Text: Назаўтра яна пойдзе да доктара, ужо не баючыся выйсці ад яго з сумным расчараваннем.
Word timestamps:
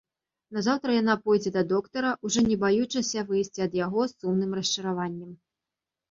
Назаўтра 0.55 0.93
яна 1.01 1.15
пойдзе 1.25 1.49
да 1.57 1.61
доктара, 1.73 2.13
ужо 2.29 2.39
не 2.47 2.57
баючыся 2.63 3.23
выйсці 3.27 3.63
ад 3.65 3.75
яго 3.81 4.01
з 4.13 4.17
сумным 4.23 4.57
расчараваннем. 4.61 5.31